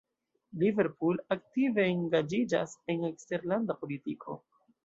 Liverpool 0.63 1.19
aktive 1.35 1.85
engaĝiĝas 1.89 2.75
en 2.95 3.07
eksterlanda 3.13 3.77
politiko. 3.83 4.43